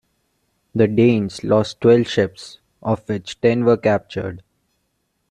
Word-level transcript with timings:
The 0.73 0.87
Danes 0.87 1.43
lost 1.43 1.79
twelve 1.79 2.07
ships, 2.07 2.57
of 2.81 3.07
which 3.07 3.39
ten 3.39 3.65
were 3.65 3.77
captured. 3.77 4.41